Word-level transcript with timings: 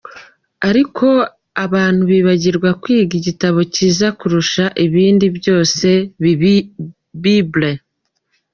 Ariko 0.69 1.07
abantu 1.65 2.01
bibagirwa 2.11 2.69
kwiga 2.81 3.13
igitabo 3.19 3.59
cyiza 3.73 4.07
kurusha 4.19 4.63
ibindi 4.85 5.25
byose:Bible. 5.37 7.69